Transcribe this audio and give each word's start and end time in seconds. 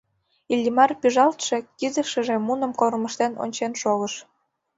Иллимар 0.53 0.91
пӱжалтше 1.01 1.57
кидешыже 1.77 2.35
муным 2.47 2.71
кормыжтен 2.79 3.33
ончен 3.43 3.73
шогыш. 3.81 4.13